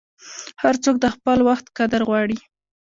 [0.61, 2.37] هر څوک د خپل وخت قدر غواړي.